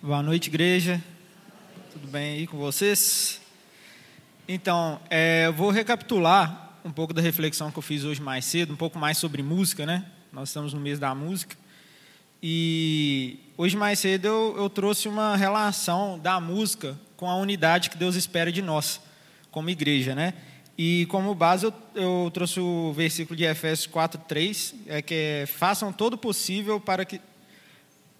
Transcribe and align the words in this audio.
Boa 0.00 0.22
noite, 0.22 0.46
igreja. 0.46 1.02
Tudo 1.92 2.06
bem 2.06 2.34
aí 2.34 2.46
com 2.46 2.56
vocês? 2.56 3.40
Então, 4.46 5.00
é, 5.10 5.46
eu 5.46 5.52
vou 5.52 5.70
recapitular 5.70 6.78
um 6.84 6.92
pouco 6.92 7.12
da 7.12 7.20
reflexão 7.20 7.68
que 7.72 7.78
eu 7.78 7.82
fiz 7.82 8.04
hoje 8.04 8.22
mais 8.22 8.44
cedo, 8.44 8.72
um 8.72 8.76
pouco 8.76 8.96
mais 8.96 9.18
sobre 9.18 9.42
música, 9.42 9.84
né? 9.84 10.06
Nós 10.32 10.50
estamos 10.50 10.72
no 10.72 10.78
mês 10.78 11.00
da 11.00 11.12
música. 11.16 11.56
E 12.40 13.40
hoje 13.56 13.76
mais 13.76 13.98
cedo 13.98 14.28
eu, 14.28 14.54
eu 14.56 14.70
trouxe 14.70 15.08
uma 15.08 15.36
relação 15.36 16.16
da 16.16 16.38
música 16.38 16.96
com 17.16 17.28
a 17.28 17.34
unidade 17.34 17.90
que 17.90 17.98
Deus 17.98 18.14
espera 18.14 18.52
de 18.52 18.62
nós, 18.62 19.00
como 19.50 19.68
igreja, 19.68 20.14
né? 20.14 20.32
E 20.78 21.06
como 21.06 21.34
base 21.34 21.66
eu, 21.66 21.74
eu 21.96 22.30
trouxe 22.32 22.60
o 22.60 22.92
versículo 22.92 23.36
de 23.36 23.42
Efésios 23.42 23.88
4:3, 23.88 24.74
é 24.86 25.02
que 25.02 25.14
é, 25.14 25.46
façam 25.46 25.92
todo 25.92 26.16
possível 26.16 26.78
para 26.78 27.04
que 27.04 27.20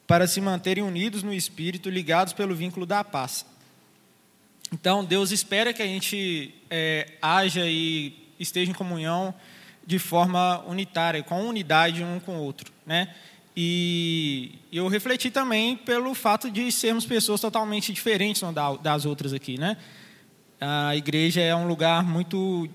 para 0.08 0.26
se 0.26 0.40
manterem 0.40 0.82
unidos 0.82 1.22
no 1.22 1.34
espírito, 1.34 1.90
ligados 1.90 2.32
pelo 2.32 2.56
vínculo 2.56 2.86
da 2.86 3.04
paz. 3.04 3.44
Então, 4.72 5.04
Deus 5.04 5.30
espera 5.30 5.70
que 5.74 5.82
a 5.82 5.86
gente 5.86 6.54
é, 6.70 7.12
haja 7.20 7.66
e 7.66 8.14
esteja 8.40 8.70
em 8.70 8.74
comunhão 8.74 9.34
de 9.86 9.98
forma 9.98 10.64
unitária, 10.66 11.22
com 11.22 11.46
unidade 11.46 12.02
um 12.02 12.18
com 12.20 12.38
o 12.38 12.40
outro, 12.40 12.72
né? 12.86 13.14
E 13.54 14.54
eu 14.72 14.88
refleti 14.88 15.30
também 15.30 15.76
pelo 15.76 16.14
fato 16.14 16.50
de 16.50 16.72
sermos 16.72 17.04
pessoas 17.04 17.40
totalmente 17.40 17.92
diferentes 17.92 18.42
das 18.82 19.04
outras 19.04 19.34
aqui, 19.34 19.58
né? 19.58 19.76
A 20.58 20.96
igreja 20.96 21.42
é 21.42 21.54
um 21.54 21.68
lugar 21.68 22.02
muito 22.02 22.68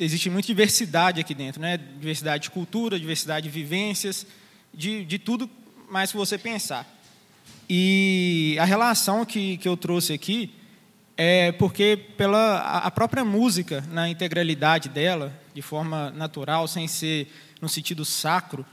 existe 0.00 0.28
muita 0.28 0.48
diversidade 0.48 1.20
aqui 1.20 1.34
dentro, 1.34 1.60
né? 1.60 1.76
Diversidade 1.76 2.44
de 2.44 2.50
cultura, 2.50 2.98
diversidade 2.98 3.44
de 3.48 3.50
vivências, 3.50 4.26
de, 4.74 5.04
de 5.04 5.18
tudo 5.18 5.48
mais 5.90 6.10
que 6.10 6.16
você 6.16 6.36
pensar. 6.38 6.86
E 7.68 8.56
a 8.60 8.64
relação 8.64 9.24
que, 9.24 9.56
que 9.56 9.68
eu 9.68 9.76
trouxe 9.76 10.12
aqui 10.12 10.54
é 11.16 11.50
porque 11.52 11.96
pela 12.16 12.58
a 12.78 12.90
própria 12.90 13.24
música 13.24 13.82
na 13.90 14.08
integralidade 14.08 14.88
dela, 14.88 15.32
de 15.54 15.62
forma 15.62 16.10
natural, 16.10 16.68
sem 16.68 16.86
ser 16.86 17.32
no 17.60 17.68
sentido 17.68 18.04
sacro, 18.04 18.64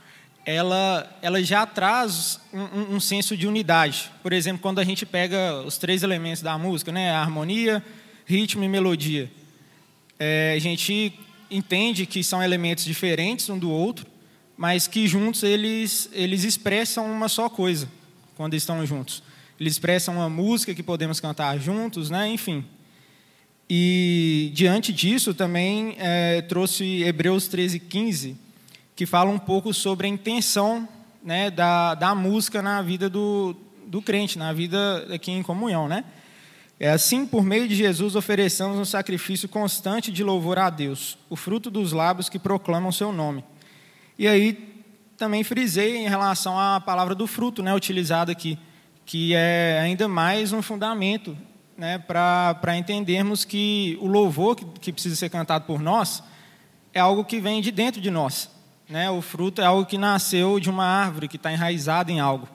ela, 0.44 1.18
ela 1.22 1.42
já 1.42 1.64
traz 1.64 2.38
um, 2.52 2.96
um, 2.96 3.00
senso 3.00 3.36
de 3.36 3.46
unidade. 3.46 4.10
Por 4.22 4.32
exemplo, 4.32 4.60
quando 4.60 4.78
a 4.78 4.84
gente 4.84 5.06
pega 5.06 5.62
os 5.62 5.78
três 5.78 6.02
elementos 6.02 6.42
da 6.42 6.58
música, 6.58 6.92
né, 6.92 7.10
a 7.10 7.20
harmonia, 7.20 7.82
ritmo 8.26 8.62
e 8.62 8.68
melodia, 8.68 9.30
é, 10.18 10.52
a 10.54 10.58
gente 10.60 11.18
entende 11.50 12.04
que 12.04 12.22
são 12.22 12.42
elementos 12.42 12.84
diferentes 12.84 13.48
um 13.48 13.58
do 13.58 13.70
outro, 13.70 14.06
mas 14.56 14.86
que 14.86 15.06
juntos 15.06 15.42
eles, 15.42 16.08
eles 16.12 16.44
expressam 16.44 17.10
uma 17.10 17.28
só 17.28 17.48
coisa 17.48 17.88
quando 18.36 18.54
estão 18.54 18.84
juntos. 18.86 19.22
Eles 19.58 19.74
expressam 19.74 20.14
uma 20.14 20.28
música 20.28 20.74
que 20.74 20.82
podemos 20.82 21.20
cantar 21.20 21.58
juntos, 21.58 22.10
né? 22.10 22.28
enfim. 22.28 22.64
E 23.68 24.50
diante 24.52 24.92
disso 24.92 25.32
também 25.32 25.96
é, 25.98 26.42
trouxe 26.42 27.02
Hebreus 27.02 27.48
13, 27.48 27.80
15, 27.80 28.36
que 28.94 29.06
fala 29.06 29.30
um 29.30 29.38
pouco 29.38 29.72
sobre 29.72 30.06
a 30.06 30.10
intenção 30.10 30.88
né, 31.22 31.50
da, 31.50 31.94
da 31.94 32.14
música 32.14 32.60
na 32.60 32.82
vida 32.82 33.08
do, 33.08 33.56
do 33.86 34.02
crente, 34.02 34.38
na 34.38 34.52
vida 34.52 35.06
aqui 35.12 35.32
em 35.32 35.42
comunhão. 35.42 35.88
Né? 35.88 36.04
É 36.78 36.90
assim, 36.90 37.24
por 37.24 37.42
meio 37.42 37.66
de 37.66 37.74
Jesus, 37.74 38.14
oferecemos 38.14 38.78
um 38.78 38.84
sacrifício 38.84 39.48
constante 39.48 40.12
de 40.12 40.22
louvor 40.22 40.58
a 40.58 40.68
Deus, 40.68 41.16
o 41.30 41.36
fruto 41.36 41.70
dos 41.70 41.92
lábios 41.92 42.28
que 42.28 42.38
proclamam 42.38 42.92
seu 42.92 43.12
nome. 43.12 43.42
E 44.18 44.28
aí 44.28 44.74
também 45.16 45.42
frisei 45.42 45.96
em 45.96 46.08
relação 46.08 46.58
à 46.58 46.80
palavra 46.80 47.14
do 47.14 47.26
fruto, 47.26 47.62
né, 47.62 47.74
utilizada 47.74 48.32
aqui, 48.32 48.58
que 49.04 49.34
é 49.34 49.80
ainda 49.82 50.08
mais 50.08 50.52
um 50.52 50.62
fundamento 50.62 51.36
né, 51.76 51.98
para 51.98 52.76
entendermos 52.76 53.44
que 53.44 53.98
o 54.00 54.06
louvor 54.06 54.56
que, 54.56 54.64
que, 54.80 54.92
precisa 54.92 55.16
ser 55.16 55.28
cantado 55.28 55.64
por 55.66 55.80
nós 55.80 56.22
é 56.92 57.00
algo 57.00 57.24
que 57.24 57.40
vem 57.40 57.60
de 57.60 57.70
dentro 57.70 58.00
de 58.00 58.10
nós. 58.10 58.50
Né? 58.88 59.10
O 59.10 59.20
fruto 59.20 59.60
é 59.60 59.64
algo 59.64 59.84
que 59.84 59.98
nasceu 59.98 60.60
de 60.60 60.70
uma 60.70 60.84
árvore, 60.84 61.28
que 61.28 61.36
está 61.36 61.52
enraizado 61.52 62.10
em 62.10 62.20
algo. 62.20 62.48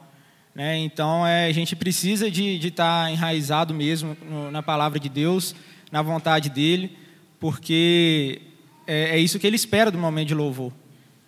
Né? 0.55 0.77
Então, 0.77 1.25
é, 1.25 1.45
a 1.45 1.51
gente 1.51 1.75
precisa 1.75 2.31
de 2.31 2.55
estar 2.65 3.05
tá 3.05 3.11
enraizado 3.11 3.73
mesmo 3.73 4.15
no, 4.29 4.49
na 4.49 4.63
palavra 4.63 4.99
de 4.99 5.09
Deus, 5.09 5.55
na 5.91 6.01
vontade 6.01 6.49
dEle, 6.49 6.97
porque 7.39 8.41
é, 8.87 9.15
é 9.15 9.19
isso 9.19 9.39
que 9.39 9.47
Ele 9.47 9.55
espera 9.55 9.91
do 9.91 9.97
momento 9.97 10.29
de 10.29 10.35
louvor. 10.35 10.71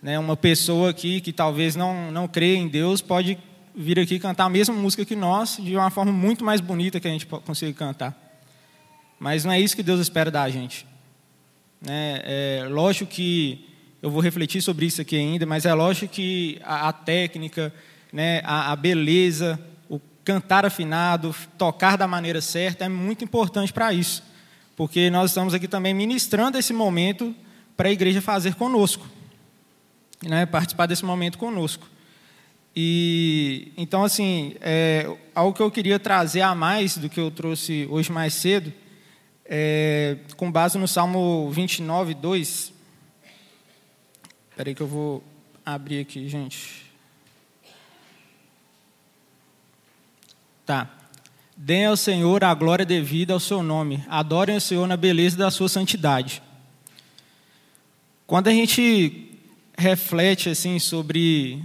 Né, 0.02 0.18
uma 0.18 0.36
pessoa 0.36 0.90
aqui 0.90 1.20
que 1.20 1.32
talvez 1.32 1.76
não, 1.76 2.10
não 2.10 2.26
crê 2.26 2.56
em 2.56 2.66
Deus 2.66 3.00
pode 3.00 3.38
vir 3.72 4.00
aqui 4.00 4.18
cantar 4.18 4.46
a 4.46 4.48
mesma 4.48 4.74
música 4.74 5.04
que 5.04 5.14
nós 5.14 5.58
de 5.60 5.76
uma 5.76 5.90
forma 5.90 6.10
muito 6.10 6.44
mais 6.44 6.60
bonita 6.60 6.98
que 6.98 7.06
a 7.06 7.10
gente 7.12 7.24
consiga 7.24 7.72
cantar. 7.72 8.12
Mas 9.16 9.44
não 9.44 9.52
é 9.52 9.60
isso 9.60 9.76
que 9.76 9.82
Deus 9.82 10.00
espera 10.00 10.28
da 10.28 10.50
gente. 10.50 10.84
Né? 11.80 12.20
É 12.24 12.66
lógico 12.68 13.08
que 13.08 13.64
eu 14.02 14.10
vou 14.10 14.20
refletir 14.20 14.60
sobre 14.60 14.86
isso 14.86 15.00
aqui 15.00 15.14
ainda, 15.14 15.46
mas 15.46 15.64
é 15.64 15.72
lógico 15.72 16.12
que 16.12 16.60
a, 16.64 16.88
a 16.88 16.92
técnica, 16.92 17.72
né, 18.12 18.40
a, 18.42 18.72
a 18.72 18.76
beleza, 18.76 19.56
o 19.88 20.00
cantar 20.24 20.66
afinado, 20.66 21.32
tocar 21.56 21.96
da 21.96 22.08
maneira 22.08 22.40
certa 22.40 22.84
é 22.84 22.88
muito 22.88 23.22
importante 23.22 23.72
para 23.72 23.92
isso, 23.94 24.20
porque 24.74 25.10
nós 25.10 25.30
estamos 25.30 25.54
aqui 25.54 25.68
também 25.68 25.94
ministrando 25.94 26.58
esse 26.58 26.72
momento 26.72 27.32
para 27.76 27.88
a 27.88 27.92
igreja 27.92 28.20
fazer 28.20 28.56
conosco 28.56 29.21
né, 30.22 30.46
participar 30.46 30.86
desse 30.86 31.04
momento 31.04 31.38
conosco. 31.38 31.88
E 32.74 33.72
então 33.76 34.02
assim, 34.02 34.54
é, 34.60 35.06
algo 35.34 35.54
que 35.54 35.62
eu 35.62 35.70
queria 35.70 35.98
trazer 35.98 36.40
a 36.40 36.54
mais 36.54 36.96
do 36.96 37.08
que 37.08 37.20
eu 37.20 37.30
trouxe 37.30 37.86
hoje 37.90 38.10
mais 38.10 38.34
cedo, 38.34 38.72
é, 39.44 40.16
com 40.36 40.50
base 40.50 40.78
no 40.78 40.88
Salmo 40.88 41.50
29, 41.50 42.14
2. 42.14 42.72
Espera 44.50 44.70
aí 44.70 44.74
que 44.74 44.82
eu 44.82 44.86
vou 44.86 45.22
abrir 45.64 46.00
aqui, 46.00 46.28
gente. 46.28 46.82
Tá. 50.64 50.88
Deem 51.56 51.86
ao 51.86 51.96
Senhor 51.96 52.42
a 52.42 52.54
glória 52.54 52.84
devida 52.84 53.34
ao 53.34 53.40
seu 53.40 53.62
nome. 53.62 54.02
Adorem 54.08 54.56
o 54.56 54.60
Senhor 54.60 54.86
na 54.86 54.96
beleza 54.96 55.36
da 55.36 55.50
sua 55.50 55.68
santidade. 55.68 56.42
Quando 58.26 58.48
a 58.48 58.52
gente 58.52 59.31
reflete 59.76 60.48
assim 60.48 60.78
sobre 60.78 61.62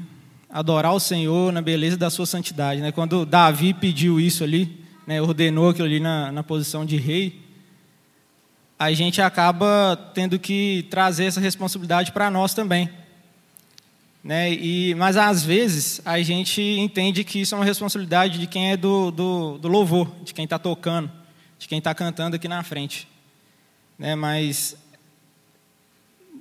adorar 0.49 0.93
o 0.93 0.99
Senhor 0.99 1.51
na 1.51 1.61
beleza 1.61 1.97
da 1.97 2.09
sua 2.09 2.25
santidade. 2.25 2.81
Né? 2.81 2.91
Quando 2.91 3.25
Davi 3.25 3.73
pediu 3.73 4.19
isso 4.19 4.43
ali, 4.43 4.83
né, 5.05 5.21
ordenou 5.21 5.69
aquilo 5.69 5.85
ali 5.85 5.99
na, 5.99 6.31
na 6.31 6.43
posição 6.43 6.85
de 6.85 6.97
rei, 6.97 7.41
a 8.79 8.91
gente 8.93 9.21
acaba 9.21 9.95
tendo 10.13 10.37
que 10.37 10.85
trazer 10.89 11.25
essa 11.25 11.39
responsabilidade 11.39 12.11
para 12.11 12.29
nós 12.29 12.53
também. 12.53 12.89
Né? 14.23 14.51
E, 14.51 14.93
mas 14.95 15.15
às 15.15 15.43
vezes 15.43 16.01
a 16.05 16.21
gente 16.21 16.61
entende 16.61 17.23
que 17.23 17.41
isso 17.41 17.55
é 17.55 17.57
uma 17.57 17.65
responsabilidade 17.65 18.39
de 18.39 18.45
quem 18.45 18.71
é 18.71 18.77
do, 18.77 19.09
do, 19.09 19.57
do 19.57 19.67
louvor, 19.67 20.11
de 20.23 20.33
quem 20.33 20.43
está 20.43 20.59
tocando, 20.59 21.09
de 21.57 21.67
quem 21.67 21.77
está 21.77 21.93
cantando 21.95 22.35
aqui 22.35 22.47
na 22.47 22.61
frente. 22.61 23.07
Né? 23.97 24.15
Mas 24.15 24.75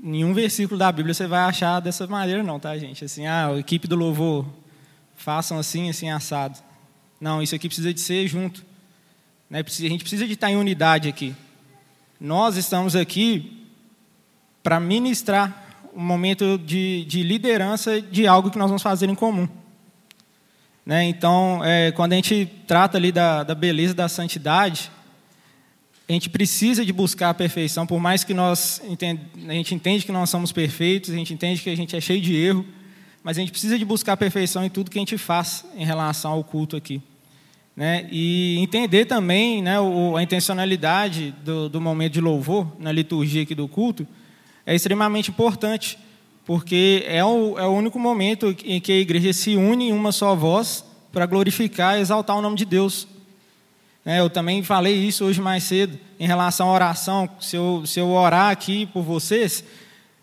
nenhum 0.06 0.32
versículo 0.32 0.78
da 0.78 0.92
Bíblia 0.92 1.12
você 1.12 1.26
vai 1.26 1.40
achar 1.40 1.80
dessa 1.80 2.06
maneira, 2.06 2.40
não, 2.40 2.60
tá, 2.60 2.78
gente? 2.78 3.04
Assim, 3.04 3.26
ah, 3.26 3.48
a 3.48 3.58
equipe 3.58 3.88
do 3.88 3.96
louvor, 3.96 4.46
façam 5.16 5.58
assim, 5.58 5.90
assim, 5.90 6.08
assado. 6.08 6.58
Não, 7.20 7.42
isso 7.42 7.56
aqui 7.56 7.66
precisa 7.66 7.92
de 7.92 8.00
ser 8.00 8.28
junto. 8.28 8.64
Né? 9.50 9.64
A 9.66 9.70
gente 9.70 10.04
precisa 10.04 10.24
de 10.24 10.34
estar 10.34 10.48
em 10.48 10.56
unidade 10.56 11.08
aqui. 11.08 11.34
Nós 12.20 12.56
estamos 12.56 12.94
aqui 12.94 13.66
para 14.62 14.78
ministrar 14.78 15.64
um 15.92 16.02
momento 16.02 16.56
de, 16.56 17.04
de, 17.06 17.24
liderança 17.24 18.00
de 18.00 18.28
algo 18.28 18.50
que 18.50 18.58
nós 18.58 18.68
vamos 18.68 18.82
fazer 18.82 19.08
em 19.08 19.14
comum. 19.14 19.48
Né? 20.84 21.04
Então, 21.04 21.64
é, 21.64 21.90
quando 21.90 22.12
a 22.12 22.16
gente 22.16 22.46
trata 22.66 22.96
ali 22.96 23.10
da, 23.10 23.42
da 23.42 23.56
beleza 23.56 23.92
da 23.92 24.08
santidade, 24.08 24.88
a 26.08 26.12
gente 26.12 26.30
precisa 26.30 26.84
de 26.84 26.92
buscar 26.92 27.30
a 27.30 27.34
perfeição, 27.34 27.86
por 27.86 27.98
mais 27.98 28.22
que 28.22 28.32
nós 28.32 28.80
entende, 28.88 29.22
a 29.48 29.52
gente 29.52 29.74
entende 29.74 30.06
que 30.06 30.12
nós 30.12 30.30
somos 30.30 30.52
perfeitos, 30.52 31.10
a 31.10 31.16
gente 31.16 31.34
entende 31.34 31.60
que 31.60 31.70
a 31.70 31.74
gente 31.74 31.96
é 31.96 32.00
cheio 32.00 32.20
de 32.20 32.34
erro, 32.36 32.64
mas 33.24 33.36
a 33.36 33.40
gente 33.40 33.50
precisa 33.50 33.76
de 33.76 33.84
buscar 33.84 34.12
a 34.12 34.16
perfeição 34.16 34.64
em 34.64 34.70
tudo 34.70 34.88
que 34.88 34.98
a 34.98 35.00
gente 35.00 35.18
faz 35.18 35.64
em 35.76 35.84
relação 35.84 36.30
ao 36.30 36.44
culto 36.44 36.76
aqui. 36.76 37.02
Né? 37.74 38.08
E 38.10 38.56
entender 38.58 39.04
também 39.04 39.60
né, 39.60 39.80
o, 39.80 40.16
a 40.16 40.22
intencionalidade 40.22 41.34
do, 41.44 41.68
do 41.68 41.80
momento 41.80 42.12
de 42.12 42.20
louvor 42.20 42.72
na 42.78 42.92
liturgia 42.92 43.42
aqui 43.42 43.54
do 43.54 43.66
culto 43.66 44.06
é 44.64 44.74
extremamente 44.74 45.30
importante, 45.30 45.98
porque 46.44 47.04
é 47.06 47.24
o, 47.24 47.58
é 47.58 47.66
o 47.66 47.70
único 47.70 47.98
momento 47.98 48.54
em 48.64 48.80
que 48.80 48.92
a 48.92 48.96
igreja 48.96 49.32
se 49.32 49.56
une 49.56 49.88
em 49.88 49.92
uma 49.92 50.12
só 50.12 50.36
voz 50.36 50.84
para 51.12 51.26
glorificar 51.26 51.98
e 51.98 52.00
exaltar 52.00 52.36
o 52.36 52.40
nome 52.40 52.56
de 52.56 52.64
Deus. 52.64 53.08
É, 54.08 54.20
eu 54.20 54.30
também 54.30 54.62
falei 54.62 54.94
isso 54.94 55.24
hoje 55.24 55.40
mais 55.40 55.64
cedo, 55.64 55.98
em 56.20 56.28
relação 56.28 56.68
à 56.68 56.72
oração. 56.72 57.28
Se 57.40 57.56
eu, 57.56 57.82
se 57.84 57.98
eu 57.98 58.08
orar 58.10 58.52
aqui 58.52 58.86
por 58.86 59.02
vocês, 59.02 59.64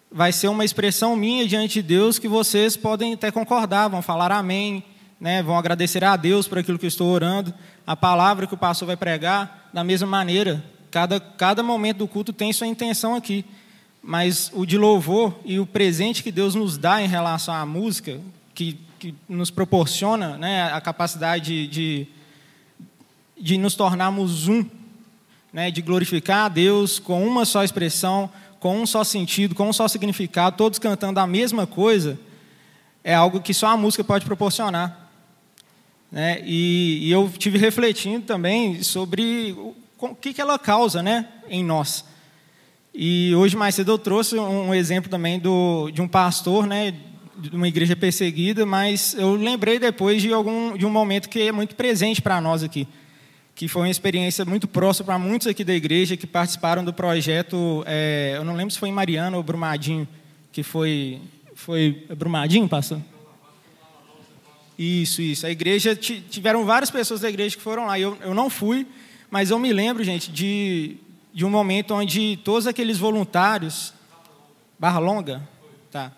vai 0.09 0.31
ser 0.31 0.47
uma 0.47 0.63
expressão 0.63 1.17
minha 1.17 1.45
diante 1.45 1.73
de 1.73 1.81
Deus 1.81 2.17
que 2.17 2.29
vocês 2.29 2.77
podem 2.77 3.13
até 3.13 3.29
concordar, 3.29 3.89
vão 3.89 4.01
falar 4.01 4.31
amém, 4.31 4.81
né, 5.19 5.43
vão 5.43 5.57
agradecer 5.57 6.01
a 6.01 6.15
Deus 6.15 6.47
por 6.47 6.59
aquilo 6.59 6.79
que 6.79 6.85
eu 6.85 6.87
estou 6.87 7.09
orando, 7.09 7.53
a 7.85 7.93
palavra 7.93 8.47
que 8.47 8.53
o 8.53 8.57
pastor 8.57 8.85
vai 8.85 8.95
pregar, 8.95 9.69
da 9.73 9.83
mesma 9.83 10.07
maneira. 10.07 10.63
Cada, 10.89 11.19
cada 11.19 11.61
momento 11.61 11.97
do 11.97 12.07
culto 12.07 12.31
tem 12.31 12.53
sua 12.53 12.67
intenção 12.67 13.15
aqui. 13.15 13.43
Mas 14.01 14.49
o 14.53 14.65
de 14.65 14.77
louvor 14.77 15.37
e 15.43 15.59
o 15.59 15.65
presente 15.65 16.23
que 16.23 16.31
Deus 16.31 16.55
nos 16.55 16.77
dá 16.77 17.01
em 17.01 17.07
relação 17.07 17.53
à 17.53 17.65
música, 17.65 18.17
que, 18.55 18.79
que 18.97 19.13
nos 19.27 19.51
proporciona 19.51 20.37
né, 20.37 20.71
a 20.71 20.79
capacidade 20.79 21.43
de, 21.43 21.67
de 21.67 22.07
nos 23.57 23.75
tornarmos 23.75 24.47
um, 24.47 24.65
né, 25.51 25.69
de 25.69 25.81
glorificar 25.81 26.45
a 26.45 26.49
Deus 26.49 26.99
com 26.99 27.25
uma 27.25 27.45
só 27.45 27.63
expressão, 27.63 28.29
com 28.59 28.81
um 28.81 28.85
só 28.85 29.03
sentido, 29.03 29.53
com 29.53 29.67
um 29.67 29.73
só 29.73 29.87
significado, 29.87 30.57
todos 30.57 30.79
cantando 30.79 31.19
a 31.19 31.27
mesma 31.27 31.67
coisa, 31.67 32.19
é 33.03 33.13
algo 33.13 33.41
que 33.41 33.53
só 33.53 33.67
a 33.67 33.77
música 33.77 34.03
pode 34.03 34.25
proporcionar. 34.25 35.09
Né? 36.11 36.41
E, 36.45 37.07
e, 37.07 37.11
eu 37.11 37.29
tive 37.37 37.57
refletindo 37.57 38.25
também 38.25 38.81
sobre 38.83 39.51
o, 39.57 39.75
o 39.99 40.15
que, 40.15 40.33
que 40.33 40.39
ela 40.39 40.57
causa 40.57 41.03
né, 41.03 41.27
em 41.49 41.63
nós. 41.63 42.05
E 42.93 43.33
hoje, 43.35 43.57
mais 43.57 43.73
cedo, 43.73 43.93
eu 43.93 43.97
trouxe 43.97 44.37
um 44.37 44.73
exemplo 44.73 45.09
também 45.09 45.39
do, 45.39 45.89
de 45.91 46.01
um 46.01 46.07
pastor, 46.07 46.67
né, 46.67 46.93
de 47.35 47.49
uma 47.55 47.67
igreja 47.67 47.95
perseguida, 47.95 48.65
mas 48.65 49.15
eu 49.15 49.33
lembrei 49.35 49.79
depois 49.79 50.21
de, 50.21 50.31
algum, 50.31 50.77
de 50.77 50.85
um 50.85 50.89
momento 50.91 51.27
que 51.27 51.41
é 51.41 51.51
muito 51.51 51.75
presente 51.75 52.21
para 52.21 52.39
nós 52.39 52.61
aqui, 52.61 52.87
que 53.55 53.67
foi 53.67 53.83
uma 53.83 53.89
experiência 53.89 54.43
muito 54.45 54.67
próxima 54.67 55.05
para 55.05 55.19
muitos 55.19 55.47
aqui 55.47 55.63
da 55.63 55.73
igreja 55.73 56.17
que 56.17 56.25
participaram 56.25 56.83
do 56.83 56.93
projeto, 56.93 57.83
é, 57.85 58.33
eu 58.35 58.43
não 58.43 58.55
lembro 58.55 58.73
se 58.73 58.79
foi 58.79 58.89
em 58.89 59.35
ou 59.35 59.43
Brumadinho, 59.43 60.07
que 60.51 60.63
foi, 60.63 61.21
foi 61.55 62.05
Brumadinho, 62.15 62.67
pastor? 62.67 62.99
Isso, 64.77 65.21
isso. 65.21 65.45
A 65.45 65.51
igreja, 65.51 65.95
tiveram 65.95 66.65
várias 66.65 66.89
pessoas 66.89 67.21
da 67.21 67.29
igreja 67.29 67.55
que 67.55 67.61
foram 67.61 67.85
lá. 67.85 67.99
Eu, 67.99 68.17
eu 68.21 68.33
não 68.33 68.49
fui, 68.49 68.87
mas 69.29 69.51
eu 69.51 69.59
me 69.59 69.71
lembro, 69.71 70.03
gente, 70.03 70.31
de, 70.31 70.97
de 71.33 71.45
um 71.45 71.49
momento 71.49 71.93
onde 71.93 72.37
todos 72.43 72.65
aqueles 72.65 72.97
voluntários. 72.97 73.93
Barra 74.79 74.99
Longa? 74.99 75.47
Tá. 75.91 76.11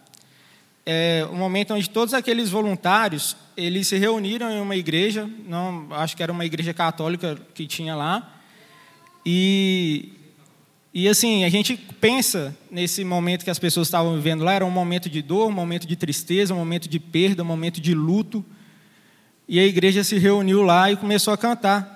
É, 0.86 1.28
um 1.32 1.38
momento 1.38 1.74
onde 1.74 1.90
todos 1.90 2.14
aqueles 2.14 2.50
voluntários 2.50 3.36
eles 3.58 3.88
se 3.88 3.98
reuniram 3.98 4.52
em 4.52 4.62
uma 4.62 4.76
igreja, 4.76 5.28
não, 5.48 5.88
acho 5.92 6.16
que 6.16 6.22
era 6.22 6.32
uma 6.32 6.46
igreja 6.46 6.74
católica 6.74 7.38
que 7.54 7.66
tinha 7.66 7.96
lá, 7.96 8.36
e, 9.26 10.14
e 10.94 11.10
assim, 11.10 11.44
a 11.44 11.50
gente 11.50 11.76
pensa 11.76 12.56
nesse 12.70 13.04
momento 13.04 13.44
que 13.44 13.50
as 13.50 13.58
pessoas 13.58 13.88
estavam 13.88 14.16
vivendo 14.16 14.44
lá, 14.44 14.54
era 14.54 14.66
um 14.66 14.70
momento 14.70 15.10
de 15.10 15.22
dor, 15.22 15.48
um 15.48 15.52
momento 15.52 15.88
de 15.88 15.96
tristeza, 15.96 16.54
um 16.54 16.58
momento 16.58 16.88
de 16.88 17.00
perda, 17.00 17.42
um 17.42 17.46
momento 17.48 17.82
de 17.82 17.96
luto. 17.96 18.46
E 19.48 19.60
a 19.60 19.66
igreja 19.66 20.04
se 20.04 20.20
reuniu 20.20 20.62
lá 20.62 20.92
e 20.92 20.96
começou 20.96 21.34
a 21.34 21.38
cantar. 21.38 21.94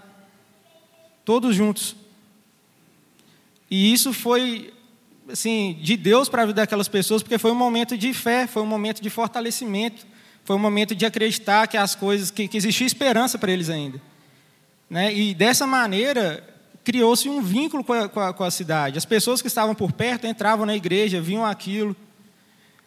Todos 1.24 1.56
juntos. 1.56 1.96
E 3.70 3.94
isso 3.94 4.12
foi 4.12 4.74
assim, 5.32 5.78
de 5.82 5.96
Deus 5.96 6.30
para 6.30 6.44
a 6.44 6.46
vida 6.46 6.62
daquelas 6.62 6.88
pessoas, 6.88 7.22
porque 7.22 7.38
foi 7.38 7.52
um 7.52 7.56
momento 7.56 7.98
de 7.98 8.14
fé, 8.14 8.48
foi 8.48 8.62
um 8.62 8.68
momento 8.68 9.02
de 9.02 9.10
fortalecimento, 9.10 10.06
foi 10.44 10.56
um 10.56 10.60
momento 10.60 10.96
de 10.96 11.06
acreditar 11.06 11.68
que 11.68 11.78
as 11.78 11.96
coisas, 11.96 12.32
que, 12.32 12.48
que 12.48 12.58
existia 12.58 12.88
esperança 12.88 13.38
para 13.38 13.52
eles 13.52 13.70
ainda. 13.70 14.02
Né? 14.90 15.14
E 15.14 15.34
dessa 15.34 15.68
maneira, 15.68 16.44
criou-se 16.84 17.30
um 17.30 17.42
vínculo 17.42 17.84
com 17.84 17.94
a, 17.94 18.10
com, 18.10 18.20
a, 18.20 18.34
com 18.34 18.44
a, 18.44 18.52
cidade. 18.52 18.98
As 18.98 19.06
pessoas 19.06 19.42
que 19.42 19.48
estavam 19.48 19.76
por 19.76 19.92
perto 19.92 20.26
entravam 20.26 20.66
na 20.66 20.76
igreja, 20.76 21.22
viam 21.22 21.46
aquilo. 21.46 21.96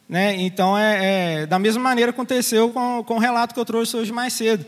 Né? 0.09 0.35
Então, 0.43 0.77
é, 0.77 1.43
é, 1.43 1.47
da 1.47 1.59
mesma 1.59 1.83
maneira 1.83 2.11
aconteceu 2.11 2.71
com, 2.71 3.05
com 3.05 3.15
o 3.15 3.19
relato 3.19 3.55
que 3.55 3.61
eu 3.61 3.65
trouxe 3.65 3.97
hoje 3.97 4.12
mais 4.12 4.33
cedo, 4.33 4.67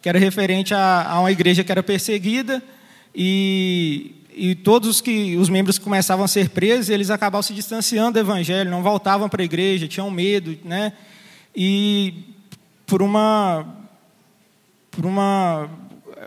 que 0.00 0.08
era 0.08 0.18
referente 0.18 0.72
a, 0.72 1.10
a 1.10 1.20
uma 1.20 1.32
igreja 1.32 1.64
que 1.64 1.72
era 1.72 1.82
perseguida 1.82 2.62
e, 3.14 4.14
e 4.38 4.54
todos 4.54 4.86
os, 4.90 5.00
que, 5.00 5.34
os 5.36 5.48
membros 5.48 5.78
que 5.78 5.84
começavam 5.84 6.22
a 6.22 6.28
ser 6.28 6.50
presos, 6.50 6.90
eles 6.90 7.08
acabavam 7.08 7.42
se 7.42 7.54
distanciando 7.54 8.12
do 8.12 8.18
evangelho, 8.18 8.70
não 8.70 8.82
voltavam 8.82 9.30
para 9.30 9.40
a 9.40 9.44
igreja, 9.44 9.88
tinham 9.88 10.10
medo. 10.10 10.58
Né? 10.62 10.92
E 11.56 12.12
por 12.84 13.00
uma, 13.00 13.66
por 14.90 15.06
uma 15.06 15.70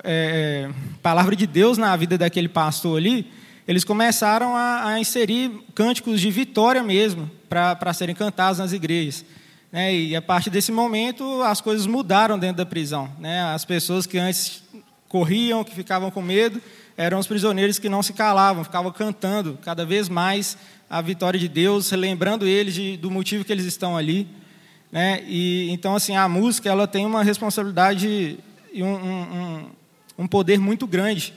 é, 0.03 0.71
palavra 1.03 1.35
de 1.35 1.45
Deus 1.45 1.77
na 1.77 1.95
vida 1.95 2.17
daquele 2.17 2.49
pastor 2.49 2.97
ali, 2.97 3.31
eles 3.67 3.83
começaram 3.83 4.55
a, 4.55 4.87
a 4.87 4.99
inserir 4.99 5.51
cânticos 5.75 6.19
de 6.19 6.31
vitória 6.31 6.81
mesmo, 6.81 7.29
para 7.47 7.93
serem 7.93 8.15
cantados 8.15 8.57
nas 8.57 8.73
igrejas. 8.73 9.23
Né? 9.71 9.93
E 9.93 10.15
a 10.15 10.21
partir 10.21 10.49
desse 10.49 10.71
momento, 10.71 11.43
as 11.43 11.61
coisas 11.61 11.85
mudaram 11.85 12.39
dentro 12.39 12.57
da 12.57 12.65
prisão. 12.65 13.07
Né? 13.19 13.39
As 13.53 13.65
pessoas 13.65 14.07
que 14.07 14.17
antes 14.17 14.63
corriam, 15.07 15.63
que 15.63 15.75
ficavam 15.75 16.09
com 16.09 16.23
medo, 16.23 16.59
eram 16.99 17.17
os 17.17 17.27
prisioneiros 17.27 17.79
que 17.79 17.87
não 17.87 18.03
se 18.03 18.11
calavam, 18.11 18.61
ficavam 18.61 18.91
cantando 18.91 19.57
cada 19.63 19.85
vez 19.85 20.09
mais 20.09 20.57
a 20.89 21.01
vitória 21.01 21.39
de 21.39 21.47
Deus, 21.47 21.89
lembrando 21.93 22.45
eles 22.45 22.73
de, 22.73 22.97
do 22.97 23.09
motivo 23.09 23.45
que 23.45 23.53
eles 23.53 23.63
estão 23.63 23.95
ali. 23.95 24.27
Né? 24.91 25.23
E, 25.25 25.69
então, 25.71 25.95
assim, 25.95 26.17
a 26.17 26.27
música 26.27 26.67
ela 26.67 26.85
tem 26.85 27.05
uma 27.05 27.23
responsabilidade 27.23 28.37
e 28.73 28.83
um, 28.83 28.95
um, 28.95 29.69
um 30.17 30.27
poder 30.27 30.59
muito 30.59 30.85
grande. 30.85 31.33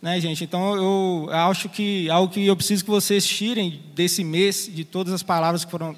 Né, 0.00 0.20
gente? 0.20 0.44
Então, 0.44 0.76
eu 0.76 1.28
acho 1.32 1.68
que 1.68 2.08
algo 2.08 2.32
que 2.32 2.46
eu 2.46 2.54
preciso 2.54 2.84
que 2.84 2.90
vocês 2.90 3.26
tirem 3.26 3.82
desse 3.96 4.22
mês, 4.22 4.70
de 4.72 4.84
todas 4.84 5.12
as 5.12 5.24
palavras 5.24 5.64
que, 5.64 5.72
foram, 5.72 5.94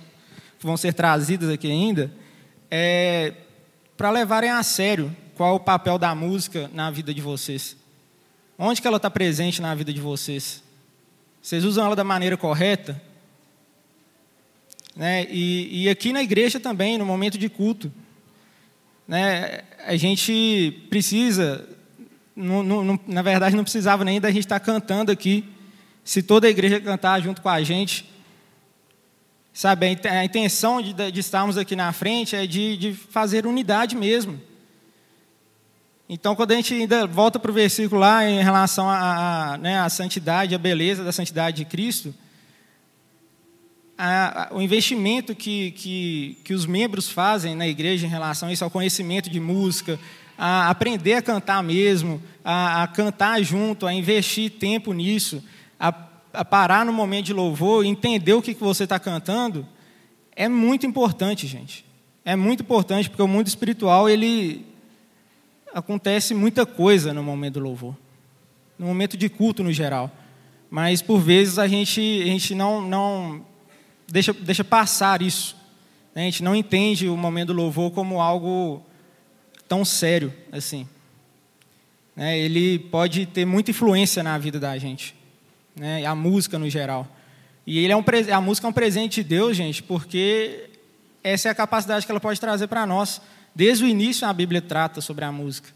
que 0.59 0.65
vão 0.65 0.77
ser 0.79 0.95
trazidas 0.95 1.51
aqui 1.51 1.71
ainda, 1.71 2.11
é 2.71 3.35
para 3.95 4.09
levarem 4.11 4.49
a 4.49 4.63
sério 4.63 5.15
qual 5.35 5.53
é 5.53 5.57
o 5.57 5.61
papel 5.61 5.99
da 5.99 6.15
música 6.15 6.71
na 6.73 6.91
vida 6.91 7.13
de 7.13 7.21
vocês. 7.21 7.77
Onde 8.59 8.81
que 8.81 8.87
ela 8.87 8.97
está 8.97 9.11
presente 9.11 9.61
na 9.61 9.75
vida 9.75 9.93
de 9.93 10.01
vocês? 10.01 10.63
Vocês 11.43 11.65
usam 11.65 11.87
ela 11.87 11.97
da 11.97 12.05
maneira 12.05 12.37
correta? 12.37 13.01
Né? 14.95 15.27
E, 15.31 15.85
e 15.85 15.89
aqui 15.89 16.13
na 16.13 16.23
igreja 16.23 16.59
também, 16.59 16.97
no 16.97 17.05
momento 17.05 17.37
de 17.37 17.49
culto, 17.49 17.93
né, 19.07 19.63
a 19.85 19.97
gente 19.97 20.87
precisa 20.89 21.69
na 23.07 23.23
verdade, 23.23 23.57
não 23.57 23.65
precisava 23.65 24.05
nem 24.05 24.21
da 24.21 24.31
gente 24.31 24.41
estar 24.41 24.61
cantando 24.61 25.11
aqui. 25.11 25.45
Se 26.05 26.23
toda 26.23 26.47
a 26.47 26.51
igreja 26.51 26.79
cantar 26.81 27.21
junto 27.21 27.41
com 27.41 27.49
a 27.49 27.63
gente. 27.63 28.05
Sabe, 29.55 29.99
a 30.05 30.23
intenção 30.23 30.83
de, 30.83 30.93
de 31.11 31.21
estarmos 31.21 31.57
aqui 31.57 31.75
na 31.75 31.91
frente 31.95 32.37
é 32.37 32.47
de, 32.47 32.77
de 32.77 32.93
fazer 32.93 33.47
unidade 33.47 33.97
mesmo. 33.97 34.39
Então, 36.09 36.37
quando 36.37 36.53
a 36.53 36.55
gente 36.55 36.73
ainda 36.73 37.05
volta 37.05 37.37
para 37.37 37.51
o 37.51 37.55
versículo 37.55 38.01
lá 38.01 38.29
em 38.29 38.41
relação 38.41 38.89
à 38.89 39.59
né, 39.61 39.89
santidade, 39.89 40.55
a 40.55 40.59
beleza 40.59 41.03
da 41.03 41.11
santidade 41.11 41.57
de 41.57 41.65
Cristo, 41.65 42.15
a, 43.99 44.45
a, 44.45 44.55
o 44.55 44.63
investimento 44.63 45.35
que, 45.35 45.73
que, 45.73 46.39
que 46.45 46.55
os 46.55 46.65
membros 46.65 47.11
fazem 47.11 47.57
na 47.57 47.67
igreja 47.67 48.07
em 48.07 48.11
relação 48.11 48.49
a 48.49 48.53
isso, 48.53 48.63
ao 48.63 48.71
conhecimento 48.71 49.29
de 49.29 49.41
música, 49.41 49.99
a 50.39 50.71
aprender 50.71 51.15
a 51.15 51.23
cantar 51.23 51.61
mesmo, 51.61 52.23
a, 52.45 52.85
a 52.85 52.87
cantar 52.87 53.43
junto, 53.43 53.85
a 53.85 53.93
investir 53.93 54.53
tempo 54.53 54.93
nisso, 54.93 55.43
a, 55.81 55.93
a, 56.33 56.45
parar 56.45 56.87
no 56.87 56.93
momento 56.93 57.27
de 57.27 57.33
louvor, 57.33 57.85
entender 57.85 58.35
o 58.35 58.43
que, 58.43 58.55
que 58.55 58.63
você 58.63 58.85
está 58.85 59.01
cantando, 59.01 59.67
é 60.37 60.49
muito 60.49 60.87
importante, 60.87 61.49
gente. 61.49 61.85
É 62.25 62.37
muito 62.37 62.63
importante 62.63 63.09
porque 63.11 63.23
o 63.23 63.29
mundo 63.29 63.49
espiritual 63.49 64.09
ele 64.09 64.76
acontece 65.77 66.33
muita 66.33 66.65
coisa 66.65 67.13
no 67.13 67.23
momento 67.23 67.55
do 67.55 67.61
louvor, 67.61 67.95
no 68.79 68.87
momento 68.87 69.15
de 69.15 69.29
culto 69.29 69.63
no 69.63 69.71
geral. 69.71 70.11
Mas 70.71 71.03
por 71.03 71.19
vezes 71.19 71.59
a 71.59 71.69
gente, 71.69 72.01
a 72.01 72.27
gente 72.27 72.55
não, 72.55 72.81
não 72.81 73.45
deixa, 74.09 74.33
deixa 74.33 74.65
passar 74.65 75.21
isso. 75.21 75.55
A 76.15 76.21
gente 76.21 76.43
não 76.43 76.57
entende 76.57 77.07
o 77.11 77.17
momento 77.17 77.49
do 77.49 77.53
louvor 77.53 77.91
como 77.91 78.23
algo 78.23 78.83
tão 79.69 79.85
sério 79.85 80.33
assim. 80.51 80.89
Né? 82.17 82.39
Ele 82.39 82.79
pode 82.79 83.27
ter 83.27 83.45
muita 83.45 83.71
influência 83.71 84.23
na 84.23 84.39
vida 84.39 84.59
da 84.59 84.79
gente, 84.79 85.15
né? 85.79 86.07
a 86.07 86.15
música 86.15 86.59
no 86.59 86.71
geral. 86.71 87.07
E 87.67 87.81
ele 87.81 87.93
é 87.93 87.97
um, 87.97 88.05
a 88.35 88.41
música 88.41 88.67
é 88.67 88.71
um 88.71 88.73
presente 88.73 89.23
de 89.23 89.29
Deus, 89.29 89.55
gente, 89.55 89.83
porque 89.83 90.71
essa 91.23 91.49
é 91.49 91.51
a 91.51 91.55
capacidade 91.55 92.07
que 92.07 92.11
ela 92.11 92.21
pode 92.21 92.41
trazer 92.41 92.67
para 92.67 92.87
nós. 92.87 93.21
Desde 93.57 93.85
o 93.85 93.89
início 93.89 94.29
a 94.29 94.33
Bíblia 94.35 94.61
trata 94.61 95.01
sobre 95.01 95.25
a 95.25 95.33
música. 95.33 95.71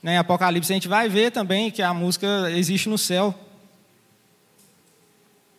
Né? 0.00 0.14
Em 0.14 0.18
Apocalipse 0.18 0.72
a 0.72 0.76
gente 0.76 0.86
vai 0.86 1.08
ver 1.08 1.32
também 1.32 1.68
que 1.68 1.82
a 1.82 1.92
música 1.92 2.48
existe 2.52 2.88
no 2.88 2.96
céu. 2.96 3.36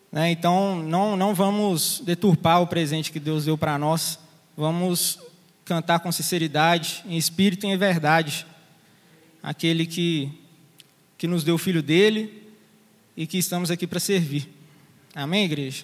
Né? 0.10 0.32
Então 0.32 0.82
não, 0.84 1.18
não 1.18 1.36
vamos 1.36 2.02
deturpar 2.06 2.62
o 2.62 2.68
presente 2.68 3.12
que 3.12 3.20
Deus 3.20 3.44
deu 3.44 3.58
para 3.58 3.78
nós. 3.78 4.18
Vamos 4.56 5.20
cantar 5.66 6.00
com 6.00 6.10
sinceridade, 6.14 7.04
em 7.06 7.18
espírito 7.18 7.66
e 7.66 7.70
em 7.70 7.76
verdade, 7.76 8.48
aquele 9.44 9.86
que, 9.86 10.32
que 11.18 11.28
nos 11.28 11.44
deu 11.44 11.56
o 11.56 11.58
filho 11.58 11.84
dele 11.84 12.42
e 13.18 13.28
que 13.28 13.38
estamos 13.38 13.70
aqui 13.70 13.86
para 13.86 14.00
servir. 14.00 14.48
Amém, 15.14 15.44
igreja? 15.44 15.84